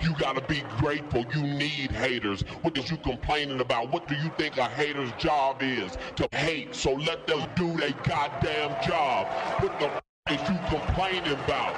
[0.00, 1.24] You gotta be grateful.
[1.34, 2.42] You need haters.
[2.62, 3.92] What is you complaining about?
[3.92, 5.98] What do you think a hater's job is?
[6.16, 6.74] To hate.
[6.74, 9.26] So let them do their goddamn job.
[9.62, 11.74] What the f- is you complaining about?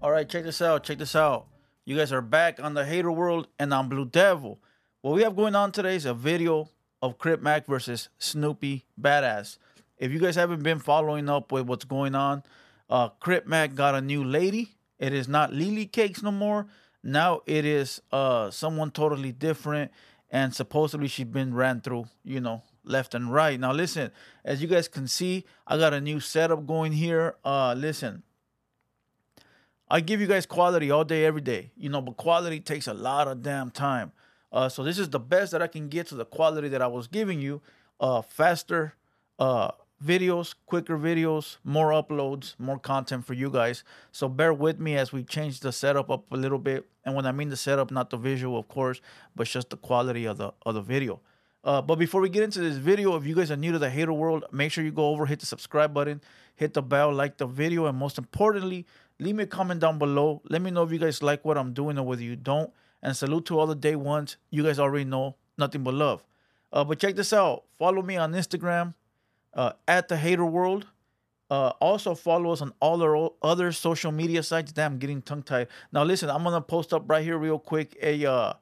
[0.00, 0.84] All right, check this out.
[0.84, 1.46] Check this out.
[1.84, 4.60] You guys are back on the Hater World, and I'm Blue Devil.
[5.02, 6.70] What we have going on today is a video
[7.02, 9.58] of Crip Mac versus Snoopy Badazz.
[9.98, 12.44] If you guys haven't been following up with what's going on,
[12.90, 14.74] uh, Crip Mac got a new lady.
[14.98, 16.66] It is not Lily Cakes no more.
[17.02, 19.92] Now it is uh someone totally different,
[20.30, 23.58] and supposedly she's been ran through, you know, left and right.
[23.58, 24.10] Now listen,
[24.44, 27.36] as you guys can see, I got a new setup going here.
[27.44, 28.22] Uh, listen.
[29.90, 32.92] I give you guys quality all day, every day, you know, but quality takes a
[32.92, 34.12] lot of damn time.
[34.52, 36.86] Uh, so this is the best that I can get to the quality that I
[36.86, 37.62] was giving you.
[38.00, 38.94] Uh, faster
[39.38, 39.70] uh,
[40.04, 43.84] videos, quicker videos, more uploads, more content for you guys.
[44.12, 46.88] So bear with me as we change the setup up a little bit.
[47.04, 49.00] And when I mean the setup, not the visual, of course,
[49.34, 51.20] but just the quality of the of the video.
[51.64, 53.90] Uh, but before we get into this video, if you guys are new to the
[53.90, 56.20] hater world, make sure you go over, hit the subscribe button,
[56.54, 58.86] hit the bell, like the video, and most importantly,
[59.18, 60.40] leave me a comment down below.
[60.48, 62.72] Let me know if you guys like what I'm doing or whether you don't.
[63.02, 64.36] And salute to all the day ones.
[64.50, 66.24] You guys already know nothing but love.
[66.72, 67.64] Uh, but check this out.
[67.78, 68.94] Follow me on Instagram
[69.58, 70.86] uh, at the Hater World.
[71.50, 74.70] Uh, also follow us on all our other social media sites.
[74.70, 75.68] Damn, getting tongue tied.
[75.92, 78.52] Now listen, I'm gonna post up right here real quick a uh,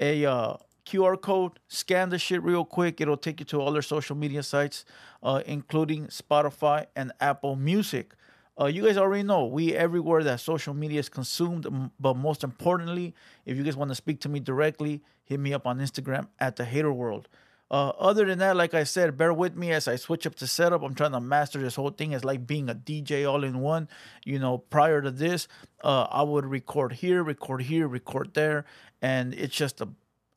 [0.00, 1.52] a uh, QR code.
[1.68, 3.00] Scan the shit real quick.
[3.00, 4.84] It'll take you to all our social media sites,
[5.22, 8.12] uh, including Spotify and Apple Music.
[8.60, 11.90] Uh, you guys already know we everywhere that social media is consumed.
[12.00, 15.66] But most importantly, if you guys want to speak to me directly, hit me up
[15.66, 17.28] on Instagram at the Hater World.
[17.70, 20.46] Uh, other than that, like I said, bear with me as I switch up the
[20.46, 20.82] setup.
[20.82, 22.12] I'm trying to master this whole thing.
[22.12, 23.88] It's like being a DJ all in one.
[24.24, 25.48] You know, prior to this,
[25.82, 28.66] uh, I would record here, record here, record there,
[29.02, 29.88] and it's just a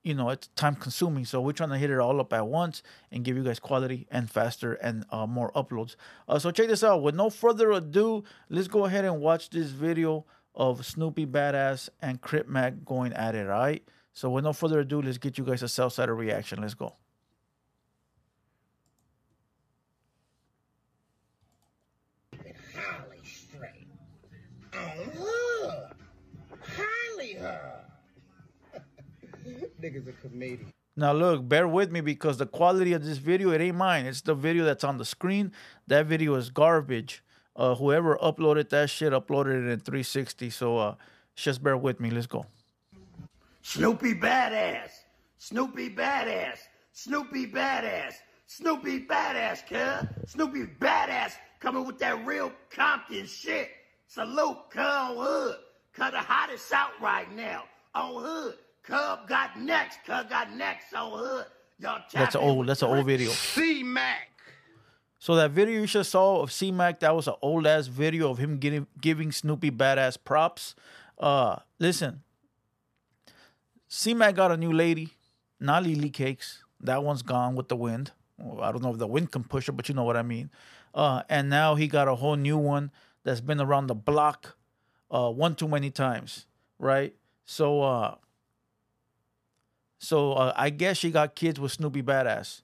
[0.03, 2.81] you know it's time consuming so we're trying to hit it all up at once
[3.11, 5.95] and give you guys quality and faster and uh, more uploads
[6.27, 9.67] uh, so check this out with no further ado let's go ahead and watch this
[9.71, 10.25] video
[10.55, 14.79] of snoopy badazz and crip mac going at it all right so with no further
[14.79, 16.95] ado let's get you guys a southsider reaction let's go
[24.79, 25.89] Oh, her.
[26.61, 27.85] Harley her.
[29.81, 30.71] Nigga's a comedian.
[30.95, 34.05] Now look, bear with me because the quality of this video, it ain't mine.
[34.05, 35.53] It's the video that's on the screen.
[35.87, 37.23] That video is garbage.
[37.55, 40.49] Uh, whoever uploaded that shit uploaded it in 360.
[40.49, 40.95] So uh,
[41.35, 42.09] just bear with me.
[42.09, 42.45] Let's go.
[43.61, 44.89] Snoopy Badazz.
[45.37, 46.57] Snoopy Badazz.
[46.91, 48.15] Snoopy Badazz.
[48.45, 50.31] Snoopy Badazz, cuz.
[50.31, 53.69] Snoopy Badazz coming with that real Compton shit.
[54.09, 55.55] Salute, on hood.
[55.93, 57.65] Cuz the hottest out right now.
[57.93, 58.55] On hood.
[58.81, 59.99] Cub got next.
[60.03, 61.45] Cub got next on hood.
[61.77, 62.67] Y'all That's tap a in old.
[62.67, 63.29] That's an old video.
[63.29, 64.29] C Mac.
[65.19, 68.31] So that video you just saw of C Mac, that was an old ass video
[68.31, 70.73] of him getting giving Snoopy Badazz props.
[71.19, 72.23] Uh, listen,
[73.87, 75.11] C Mac got a new lady,
[75.59, 76.63] not Lily Cakes.
[76.81, 78.11] That one's gone with the wind.
[78.59, 80.49] I don't know if the wind can push her, but you know what I mean.
[80.95, 82.89] Uh, and now he got a whole new one
[83.29, 84.57] that's been around the block,
[85.11, 86.47] uh, one too many times,
[86.79, 87.13] right?
[87.45, 88.15] So, uh,
[89.99, 92.63] so uh, I guess she got kids with Snoopy Badazz.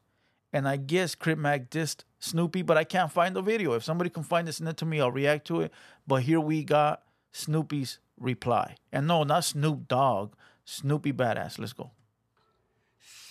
[0.51, 3.73] And I guess Crip Mac dissed Snoopy, but I can't find the video.
[3.73, 4.99] If somebody can find this, send it to me.
[4.99, 5.71] I'll react to it.
[6.07, 8.77] But here we got Snoopy's reply.
[8.91, 10.33] And no, not Snoop Dogg.
[10.63, 11.59] Snoopy Badazz.
[11.59, 11.91] Let's go.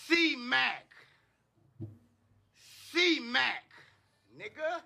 [0.07, 0.87] C Mac.
[2.93, 3.65] C Mac.
[4.39, 4.83] Nigga.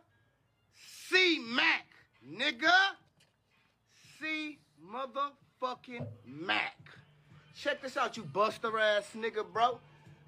[1.09, 1.88] C Mac.
[2.31, 2.73] Nigga.
[4.21, 4.59] C
[4.93, 6.77] motherfucking Mac.
[7.55, 9.81] Check this out, you buster ass nigga, bro.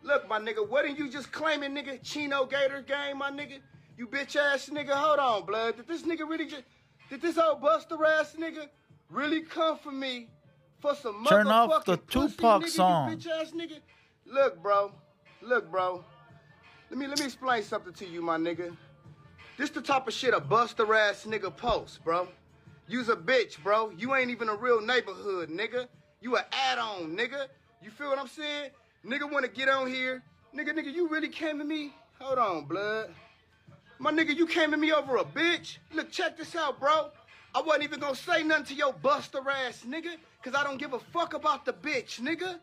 [0.03, 3.59] Look, my nigga, wasn't you just claiming, nigga, Chino Gator game, my nigga?
[3.97, 5.77] You bitch ass nigga, hold on, blood.
[5.77, 6.63] Did this nigga really just,
[7.11, 8.69] did this old buster ass nigga
[9.11, 10.29] really come for me
[10.81, 13.11] for some Turn off the pussy, Tupac nigga, song.
[13.11, 13.79] bitch ass nigga?
[14.27, 14.93] Look, bro.
[15.43, 16.05] Look, bro.
[16.89, 18.75] Let me let me explain something to you, my nigga.
[19.61, 22.27] This the type of shit a buster ass nigga post, bro.
[22.89, 23.91] You's a bitch, bro.
[23.91, 25.87] You ain't even a real neighborhood, nigga.
[26.23, 27.47] You a add-on, nigga.
[27.83, 28.71] You feel what I'm saying?
[29.05, 30.23] Nigga wanna get on here.
[30.57, 31.93] Nigga, nigga, you really came at me?
[32.23, 33.11] Hold on, blood.
[33.99, 35.77] My nigga, you came at me over a bitch?
[35.93, 37.11] Look, check this out, bro.
[37.55, 40.95] I wasn't even gonna say nothing to your buster ass, nigga, cause I don't give
[40.95, 42.57] a fuck about the bitch, nigga.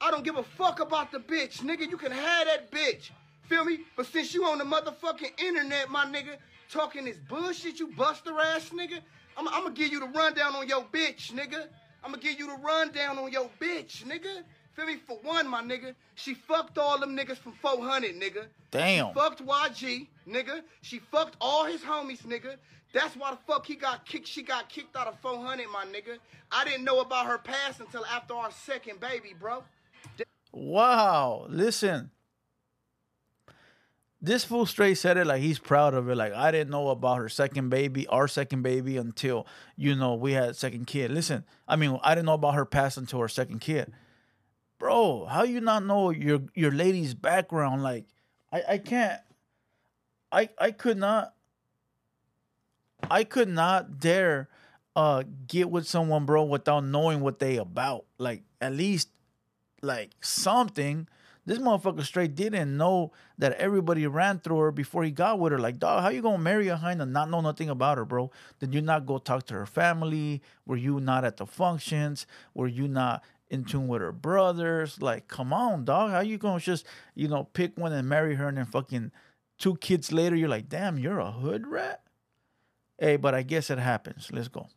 [0.00, 1.90] I don't give a fuck about the bitch, nigga.
[1.90, 3.10] You can have that bitch.
[3.48, 3.80] Feel me?
[3.96, 6.36] But since you on the motherfucking internet, my nigga,
[6.70, 9.00] talking this bullshit, you buster ass nigga.
[9.36, 11.66] I'm, I'm gonna give you the rundown on your bitch, nigga.
[12.02, 14.42] I'm gonna give you the rundown on your bitch, nigga.
[14.74, 14.96] Feel me?
[14.96, 18.46] For one, my nigga, she fucked all them niggas from 400, nigga.
[18.70, 19.08] Damn.
[19.08, 20.62] She fucked YG, nigga.
[20.82, 22.56] She fucked all his homies, nigga.
[22.92, 24.26] That's why the fuck he got kicked.
[24.26, 26.18] She got kicked out of 400, my nigga.
[26.50, 29.64] I didn't know about her past until after our second baby, bro.
[30.52, 31.46] Wow.
[31.48, 32.10] Listen.
[34.20, 36.16] This fool straight said it like he's proud of it.
[36.16, 39.46] Like I didn't know about her second baby, our second baby, until
[39.76, 41.10] you know we had second kid.
[41.10, 43.92] Listen, I mean, I didn't know about her past until her second kid.
[44.78, 47.82] Bro, how you not know your your lady's background?
[47.82, 48.06] Like,
[48.50, 49.20] I I can't.
[50.32, 51.34] I I could not.
[53.10, 54.48] I could not dare
[54.96, 58.06] uh get with someone, bro, without knowing what they about.
[58.18, 59.10] Like at least
[59.82, 61.06] like something.
[61.46, 65.58] This motherfucker straight didn't know that everybody ran through her before he got with her.
[65.58, 68.32] Like, dog, how you gonna marry a hind and not know nothing about her, bro?
[68.58, 70.42] Did you not go talk to her family?
[70.66, 72.26] Were you not at the functions?
[72.52, 75.00] Were you not in tune with her brothers?
[75.00, 76.10] Like, come on, dog.
[76.10, 76.84] How you gonna just,
[77.14, 79.12] you know, pick one and marry her and then fucking
[79.58, 82.02] two kids later, you're like, damn, you're a hood rat?
[82.98, 84.30] Hey, but I guess it happens.
[84.32, 84.68] Let's go.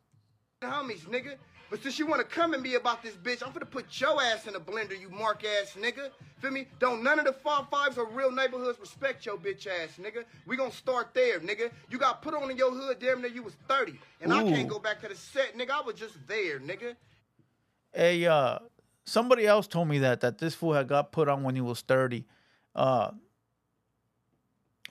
[0.62, 1.36] homies, nigga.
[1.70, 4.22] But since you want to come at me about this bitch, I'm gonna put your
[4.22, 6.10] ass in a blender, you mark ass nigga.
[6.40, 6.68] Feel me?
[6.80, 10.24] Don't none of the five fives or real neighborhoods respect your bitch ass nigga.
[10.48, 11.72] We gonna start there, nigga.
[11.90, 14.00] You got put on in your hood damn near you was 30.
[14.22, 15.72] And I can't go back to the set, nigga.
[15.72, 16.96] I was just there, nigga.
[17.94, 18.60] Hey, uh,
[19.06, 21.82] somebody else told me that that this fool had got put on when he was
[21.82, 22.26] thirty.
[22.76, 23.12] Uh,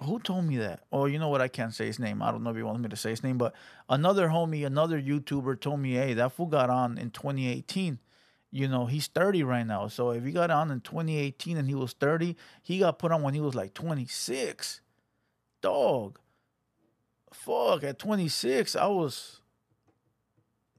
[0.02, 0.84] who told me that?
[0.92, 1.40] Oh, you know what?
[1.40, 2.22] I can't say his name.
[2.22, 3.54] I don't know if he wants me to say his name, but
[3.88, 7.98] another homie, another YouTuber told me, hey, that fool got on in 2018.
[8.50, 9.88] You know, he's 30 right now.
[9.88, 13.22] So if he got on in 2018 and he was 30, he got put on
[13.22, 14.80] when he was like 26.
[15.60, 16.18] Dog.
[17.32, 19.40] Fuck, at 26, I was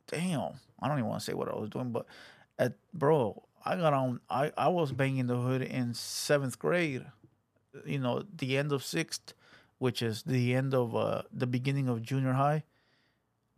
[0.08, 0.54] damn.
[0.80, 2.06] I don't even want to say what I was doing, but
[2.58, 7.06] at bro, I got on I, I was banging the hood in seventh grade.
[7.86, 9.34] You know, the end of sixth,
[9.78, 12.64] which is the end of uh the beginning of junior high.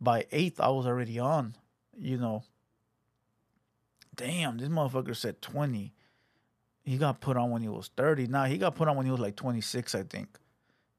[0.00, 1.54] By eighth, I was already on,
[1.96, 2.42] you know.
[4.14, 5.94] Damn, this motherfucker said 20.
[6.84, 8.26] He got put on when he was 30.
[8.26, 10.38] Nah, he got put on when he was like 26, I think.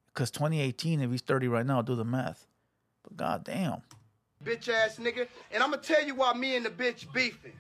[0.08, 2.48] Because 2018, if he's 30 right now, do the math.
[3.04, 3.82] But goddamn.
[4.44, 5.28] bitch ass nigga.
[5.52, 7.54] And I'ma tell you why me and the bitch beefing.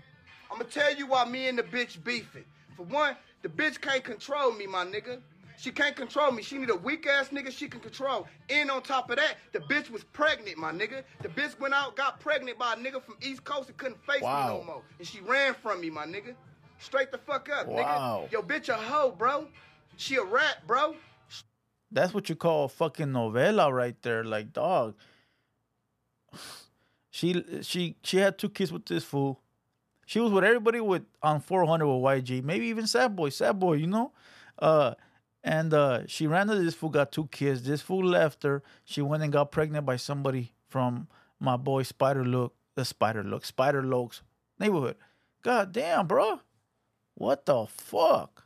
[0.51, 2.45] I'ma tell you why me and the bitch beefing.
[2.77, 5.19] For one, the bitch can't control me, my nigga.
[5.57, 6.41] She can't control me.
[6.43, 8.27] She need a weak ass nigga she can control.
[8.49, 11.03] And on top of that, the bitch was pregnant, my nigga.
[11.21, 14.21] The bitch went out, got pregnant by a nigga from East Coast and couldn't face
[14.21, 14.47] Wow.
[14.47, 14.81] me no more.
[14.99, 16.35] And she ran from me, my nigga.
[16.79, 18.27] Straight the fuck up, Wow.
[18.27, 18.31] nigga.
[18.31, 19.47] Yo, bitch a hoe, bro.
[19.95, 20.95] She a rat, bro.
[21.91, 24.23] That's what you call a fucking novela right there.
[24.23, 24.95] Like, dog.
[27.11, 29.39] She she she had two kids with this fool.
[30.05, 33.73] She was with everybody with on 400 with YG, maybe even Sad Boy, Sad Boy,
[33.73, 34.11] you know.
[34.57, 34.95] Uh,
[35.43, 37.63] and uh, she ran to this fool, got two kids.
[37.63, 38.63] This fool left her.
[38.83, 41.07] She went and got pregnant by somebody from
[41.39, 44.21] my boy Spider Loc, the Spider Loc, Spider Loc's
[44.59, 44.95] neighborhood.
[45.41, 46.39] God damn, bro.
[47.15, 48.43] What the fuck?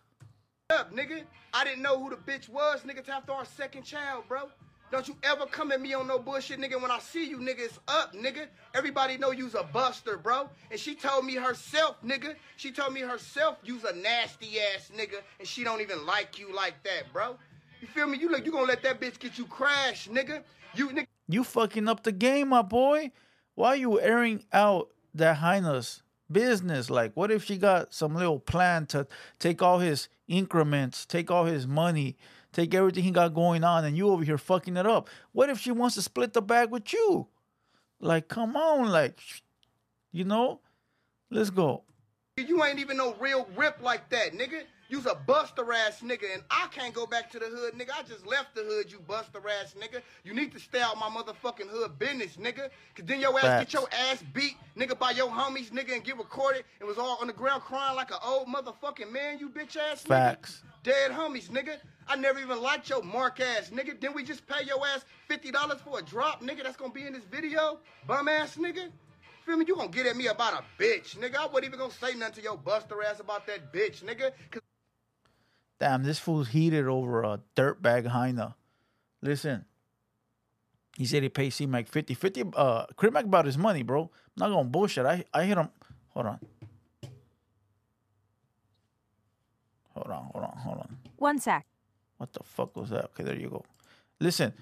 [0.70, 1.24] up, nigga.
[1.54, 4.50] I didn't know who the bitch was, nigga, after our second child, bro.
[4.90, 6.82] Don't you ever come at me on no bullshit, nigga.
[6.82, 8.48] When I see you, nigga, it's up, nigga.
[8.74, 10.50] Everybody know you's a buster, bro.
[10.72, 12.36] And she told me herself, nigga.
[12.56, 16.56] She told me herself you's a nasty ass nigga, and she don't even like you
[16.56, 17.36] like that, bro.
[17.82, 18.18] You feel me?
[18.18, 20.42] You look, you gonna let that bitch get you crashed, nigga.
[20.74, 21.08] You, nigga.
[21.28, 23.12] You fucking up the game, my boy.
[23.56, 26.02] Why you airing out that highness
[26.32, 26.90] business?
[26.90, 29.06] Like, what if she got some little plan to
[29.38, 32.16] take all his increments, take all his money,
[32.58, 35.10] take everything he got going on, and you over here fucking it up?
[35.32, 37.28] What if she wants to split the bag with you?
[38.00, 39.22] Like, come on, like,
[40.12, 40.60] you know?
[41.30, 41.84] Let's go.
[42.38, 44.64] You ain't even no real rip like that, nigga.
[44.90, 47.90] You's a buster ass nigga, and I can't go back to the hood, nigga.
[47.94, 50.02] I just left the hood, you buster ass nigga.
[50.24, 52.70] You need to stay out my motherfucking hood business, nigga.
[52.96, 53.66] Cause then your ass Facts.
[53.66, 57.18] get your ass beat, nigga, by your homies, nigga, and get recorded and was all
[57.20, 60.08] on the ground crying like an old motherfucking man, you bitch ass nigga.
[60.08, 60.64] Facts.
[60.84, 61.78] Dead homies, nigga.
[62.08, 64.00] I never even liked your mark ass, nigga.
[64.00, 66.64] Then we just pay your ass $50 for a drop, nigga.
[66.64, 68.90] That's gonna be in this video, bum ass nigga.
[69.46, 69.66] Feel me?
[69.68, 71.36] You gonna get at me about a bitch, nigga.
[71.36, 74.32] I wasn't even gonna say nothing to your buster ass about that bitch, nigga.
[75.80, 78.56] Damn, this fool's heated over a dirtbag Heina.
[79.22, 79.66] Listen,
[80.98, 82.14] he said he paid C Mac 50.
[82.14, 84.04] 50 uh Crip Mac about his money, bro.
[84.04, 85.06] I'm not gonna bullshit.
[85.06, 85.70] I I hit him.
[86.10, 86.40] Hold on.
[89.98, 90.98] Hold on, hold on, hold on.
[91.18, 91.66] One sec.
[92.18, 93.06] What the fuck was that?
[93.06, 93.64] Okay, there you go.
[94.20, 94.54] Listen,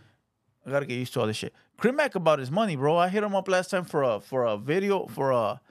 [0.65, 1.53] I gotta get used to all this shit.
[1.77, 2.97] Crip Mac about his money, bro.
[2.97, 5.61] I hit him up last time for a for a video for a.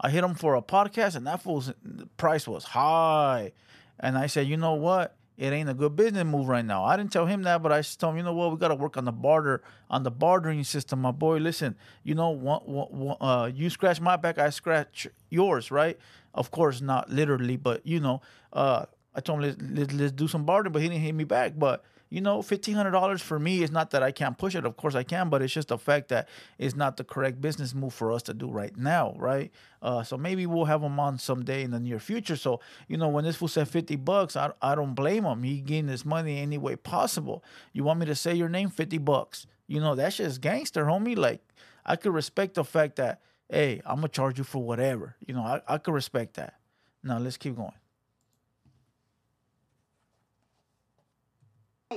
[0.00, 3.52] I hit him for a podcast, and that fool's the price was high,
[4.00, 5.16] and I said, you know what?
[5.38, 6.84] It ain't a good business move right now.
[6.84, 8.50] I didn't tell him that, but I just told him, you know what?
[8.50, 11.38] We gotta work on the barter, on the bartering system, my boy.
[11.38, 15.98] Listen, you know, one, one, uh, you scratch my back, I scratch yours, right?
[16.34, 18.20] Of course, not literally, but you know,
[18.52, 21.52] uh, I told him let's, let's, do some bartering, but he didn't hit me back.
[21.56, 24.66] But you know, fifteen hundred dollars for me is not that I can't push it.
[24.66, 26.28] Of course I can, but it's just the fact that
[26.58, 29.50] it's not the correct business move for us to do right now, right?
[29.80, 32.36] Uh, so maybe we'll have him on someday in the near future.
[32.36, 35.42] So you know, when this fool said fifty bucks, I I don't blame him.
[35.42, 37.42] He getting his money any way possible.
[37.72, 39.46] You want me to say your name, fifty bucks?
[39.66, 41.16] You know, that's just gangster, homie.
[41.16, 41.40] Like
[41.84, 45.16] I could respect the fact that hey, I'm gonna charge you for whatever.
[45.26, 46.54] You know, I I could respect that.
[47.02, 47.72] Now let's keep going.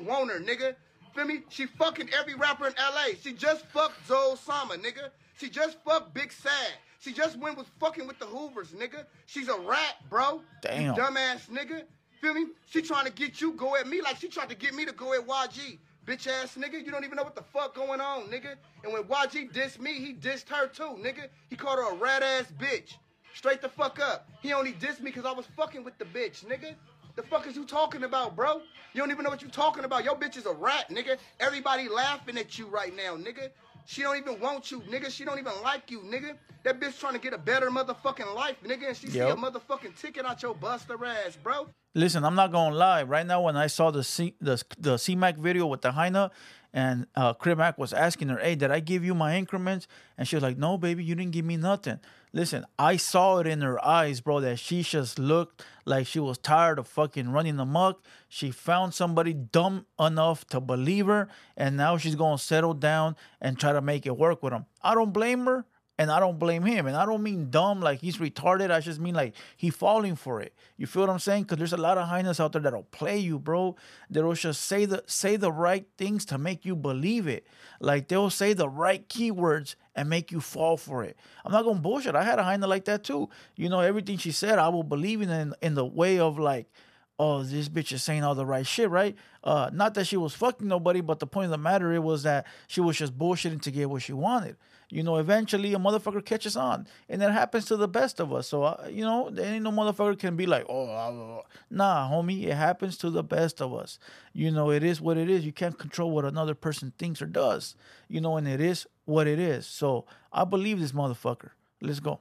[0.03, 0.75] Want her, nigga.
[1.13, 1.43] Feel me?
[1.49, 3.15] She fucking every rapper in LA.
[3.21, 5.09] She just fucked Zoe Sama, nigga.
[5.37, 6.73] She just fucked Big Sad.
[6.99, 9.05] She just went with fucking with the Hoovers, nigga.
[9.27, 10.41] She's a rat, bro.
[10.61, 10.83] Damn.
[10.83, 11.83] You dumbass nigga.
[12.19, 12.47] Feel me?
[12.65, 14.91] She trying to get you go at me like she tried to get me to
[14.91, 15.77] go at YG.
[16.05, 18.55] Bitch ass nigga, you don't even know what the fuck going on, nigga.
[18.83, 21.27] And when YG dissed me, he dissed her too, nigga.
[21.49, 22.95] He called her a rat ass bitch.
[23.33, 24.29] Straight the fuck up.
[24.41, 26.75] He only dissed me because I was fucking with the bitch, nigga.
[27.15, 28.62] The fuck is you talking about, bro?
[28.93, 30.03] You don't even know what you talking about.
[30.03, 31.17] Your bitch is a rat, nigga.
[31.39, 33.51] Everybody laughing at you right now, nigga.
[33.86, 35.10] She don't even want you, nigga.
[35.10, 36.36] She don't even like you, nigga.
[36.63, 38.89] That bitch trying to get a better motherfucking life, nigga.
[38.89, 41.67] And she see a motherfucking ticket out your buster ass, bro.
[41.93, 43.03] Listen, I'm not gonna lie.
[43.03, 46.31] Right now, when I saw the C the the C-Mac video with the Heina,
[46.74, 50.27] and uh, Crip Mac was asking her, "Hey, did I give you my increments?" And
[50.27, 52.00] she was like, "No, baby, you didn't give me nothing."
[52.35, 56.37] Listen, I saw it in her eyes, bro, that she just looked like she was
[56.37, 58.03] tired of fucking running amok.
[58.27, 63.57] She found somebody dumb enough to believe her, and now she's gonna settle down and
[63.57, 64.65] try to make it work with him.
[64.83, 65.65] I don't blame her.
[65.97, 66.87] And I don't blame him.
[66.87, 68.69] And I don't mean dumb like he's retarded.
[68.69, 70.53] I just mean like he falling for it.
[70.75, 71.43] You feel what I'm saying?
[71.43, 73.77] Because there's a lot of highness out there that'll play you, bro.
[74.09, 77.47] That'll just say the say the right things to make you believe it.
[77.79, 81.17] Like they'll say the right keywords and make you fall for it.
[81.45, 82.15] I'm not gonna bullshit.
[82.15, 83.29] I had a hyena like that too.
[83.55, 86.69] You know, everything she said, I will believe in in, in the way of like,
[87.17, 89.15] oh, this bitch is saying all the right shit, right?
[89.43, 92.23] Uh, not that she was fucking nobody, but the point of the matter it was
[92.23, 94.57] that she was just bullshitting to get what she wanted.
[94.89, 98.47] You know, eventually a motherfucker catches on, and that happens to the best of us.
[98.47, 102.45] So, uh, you know, there ain't no motherfucker can be like, oh, uh, nah, homie,
[102.45, 103.99] it happens to the best of us.
[104.33, 105.45] You know, it is what it is.
[105.45, 107.75] You can't control what another person thinks or does.
[108.07, 109.65] You know, and it is what it is.
[109.65, 111.51] So, I believe this motherfucker.
[111.81, 112.19] Let's go.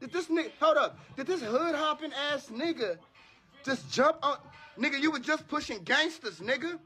[0.00, 2.98] Did this nigga, hold up, did this hood hopping ass nigga
[3.64, 4.38] just jump on,
[4.78, 6.78] nigga, you were just pushing gangsters, nigga.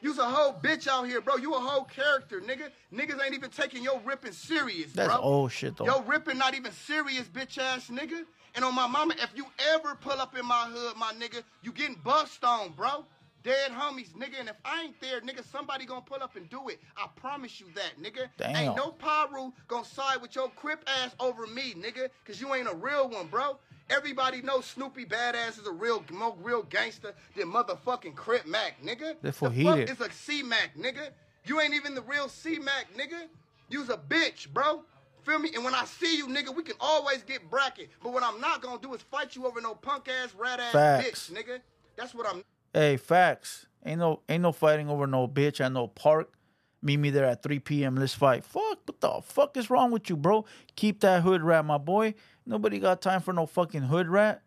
[0.00, 1.36] You's a whole bitch out here, bro.
[1.36, 2.70] You a whole character, nigga.
[2.94, 5.20] Niggas ain't even taking your ripping serious, That's bro.
[5.20, 5.86] old shit, though.
[5.86, 8.24] Yo, ripping not even serious, bitch ass nigga.
[8.54, 11.72] And on my mama, if you ever pull up in my hood, my nigga, you
[11.72, 13.04] getting bust on, bro.
[13.44, 14.40] Dead homies, nigga.
[14.40, 16.80] And if I ain't there, nigga, somebody gonna pull up and do it.
[16.96, 18.28] I promise you that, nigga.
[18.36, 18.56] Damn.
[18.56, 22.08] Ain't no Piru gonna side with your crip ass over me, nigga.
[22.26, 23.58] Cause you ain't a real one, bro.
[23.90, 29.16] Everybody knows Snoopy Badazz is a real, more real gangster than motherfucking Crip Mac, nigga.
[29.22, 31.08] Therefore the he fuck is a C Mac, nigga.
[31.46, 33.28] You ain't even the real C Mac, nigga.
[33.70, 34.82] You's a bitch, bro.
[35.22, 35.50] Feel me?
[35.54, 37.90] And when I see you, nigga, we can always get bracket.
[38.02, 40.72] But what I'm not gonna do is fight you over no punk ass, rat ass
[40.72, 41.30] Facts.
[41.30, 41.60] bitch, nigga.
[41.96, 42.44] That's what I'm.
[42.72, 43.66] Hey, facts.
[43.84, 46.32] Ain't no ain't no fighting over no bitch at no park.
[46.80, 47.96] Meet me there at 3 p.m.
[47.96, 48.44] Let's fight.
[48.44, 50.44] Fuck, what the fuck is wrong with you, bro?
[50.76, 52.14] Keep that hood rat, my boy.
[52.48, 54.40] Nobody got time for no fucking hood rat.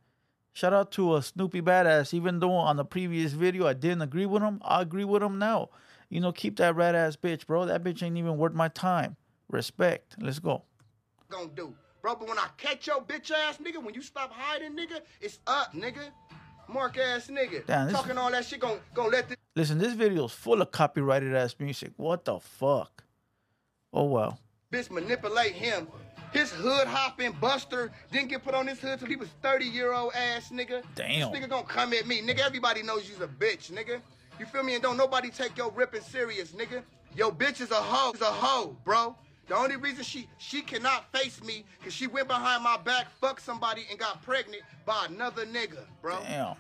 [0.53, 2.15] Shout out to a Snoopy Badazz.
[2.15, 5.37] Even though on the previous video I didn't agree with him, I agree with him
[5.37, 5.69] now.
[6.09, 7.65] You know, keep that rat ass bitch, bro.
[7.65, 9.17] That bitch ain't even worth my time.
[9.49, 10.15] Respect.
[10.19, 10.63] Let's go.
[11.29, 11.75] gonna do.
[12.01, 15.39] Bro, but when I catch your bitch ass nigga, when you stop hiding, nigga, it's
[15.45, 16.01] up, nigga.
[16.67, 17.65] Mark ass nigga.
[17.67, 20.61] Damn, this- Talking all that shit gonna, gonna let this Listen, this video is full
[20.61, 21.91] of copyrighted ass music.
[21.97, 23.03] What the fuck?
[23.93, 24.39] Oh well.
[24.71, 25.87] bitch manipulate him.
[26.31, 29.93] His hood hopping buster didn't get put on his hood till he was 30 year
[29.93, 30.83] old ass nigga.
[30.95, 31.31] Damn.
[31.31, 32.21] This nigga gonna come at me.
[32.21, 34.01] Nigga, everybody knows you's a bitch, nigga.
[34.39, 34.73] You feel me?
[34.73, 36.83] And don't nobody take your ripping serious, nigga.
[37.15, 38.11] Yo, bitch is a hoe.
[38.13, 39.15] Is a hoe, bro.
[39.47, 43.41] The only reason she she cannot face me because she went behind my back, fucked
[43.41, 46.17] somebody, and got pregnant by another nigga, bro.
[46.23, 46.55] Damn.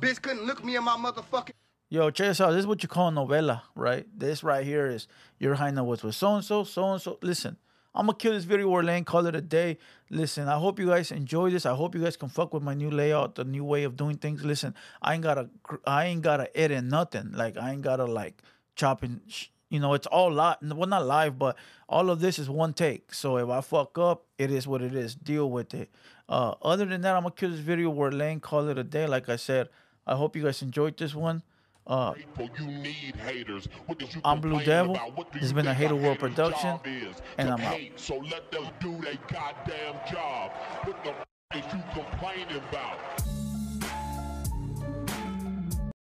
[0.00, 1.50] Bitch couldn't look me in my motherfucking
[1.88, 2.50] Yo, check this out.
[2.50, 4.06] This is what you call a novela, right?
[4.12, 5.06] This right here is
[5.38, 7.16] your hyena was with so and so, so and so.
[7.22, 7.56] Listen,
[7.96, 9.78] I'm gonna kill this video or lane, call it a day.
[10.10, 11.64] Listen, I hope you guys enjoy this.
[11.64, 14.18] I hope you guys can fuck with my new layout, the new way of doing
[14.18, 14.44] things.
[14.44, 15.48] Listen, I ain't gotta,
[15.86, 17.32] I ain't gotta edit nothing.
[17.32, 18.42] Like I ain't gotta like
[18.76, 19.22] chopping,
[19.70, 20.58] you know, it's all live.
[20.62, 21.56] Well, not live, but
[21.88, 23.14] all of this is one take.
[23.14, 25.14] So if I fuck up, it is what it is.
[25.14, 25.90] Deal with it.
[26.28, 29.06] Uh, other than that, I'm gonna kill this video where Lane call it a day.
[29.06, 29.70] Like I said,
[30.06, 31.42] I hope you guys enjoyed this one.
[31.86, 32.14] Uh,
[32.58, 33.68] You need haters.
[33.86, 34.96] What you I'm Blue Devil.
[34.96, 35.16] about?
[35.16, 37.16] What do This has been a Hater World production, is?
[37.38, 37.80] and I'm out.
[37.96, 40.50] So let them do their goddamn job.
[40.82, 42.98] What the f- is you complaining about?